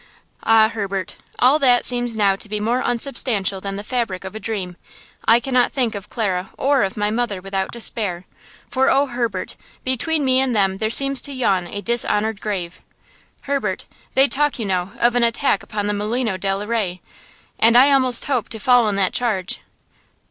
"Ah, 0.41 0.67
Herbert, 0.69 1.17
all 1.37 1.59
that 1.59 1.85
seems 1.85 2.17
now 2.17 2.35
to 2.35 2.49
be 2.49 2.59
more 2.59 2.81
unsubstantial 2.83 3.61
than 3.61 3.75
the 3.75 3.83
fabric 3.83 4.23
of 4.23 4.33
a 4.33 4.39
dream. 4.39 4.75
I 5.27 5.39
cannot 5.39 5.71
think 5.71 5.93
of 5.93 6.09
Clara 6.09 6.49
or 6.57 6.81
of 6.81 6.97
my 6.97 7.11
mother 7.11 7.39
without 7.39 7.69
despair. 7.71 8.25
For 8.67 8.89
oh, 8.89 9.05
Herbert, 9.05 9.55
between 9.83 10.25
me 10.25 10.39
and 10.39 10.55
them 10.55 10.79
there 10.79 10.89
seems 10.89 11.21
to 11.21 11.31
yawn 11.31 11.67
a 11.67 11.81
dishonored 11.83 12.41
grave! 12.41 12.81
Herbert, 13.43 13.85
they 14.15 14.27
talk, 14.27 14.57
you 14.57 14.65
know, 14.65 14.91
of 14.99 15.13
an 15.13 15.21
attack 15.23 15.61
upon 15.61 15.85
the 15.85 15.93
Molino 15.93 16.35
del 16.35 16.65
Rey, 16.65 16.99
and 17.59 17.77
I 17.77 17.91
almost 17.91 18.25
hope 18.25 18.49
to 18.49 18.59
fall 18.59 18.89
in 18.89 18.95
that 18.95 19.13
charge!" 19.13 19.59